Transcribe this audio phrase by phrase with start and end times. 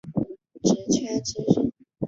[0.63, 1.71] 职缺资讯